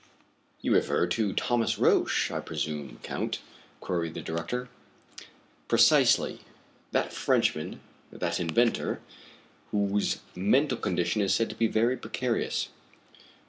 "You 0.61 0.73
refer 0.73 1.05
to 1.05 1.31
Thomas 1.31 1.77
Roch, 1.77 2.31
I 2.31 2.39
presume, 2.39 2.97
Count?" 3.03 3.39
queried 3.81 4.15
the 4.15 4.21
director. 4.23 4.67
"Precisely 5.67 6.41
that 6.91 7.13
Frenchman 7.13 7.81
that 8.11 8.39
inventor 8.39 8.99
whose 9.69 10.21
mental 10.35 10.79
condition 10.79 11.21
is 11.21 11.35
said 11.35 11.49
to 11.51 11.55
be 11.55 11.67
very 11.67 11.97
precarious." 11.97 12.69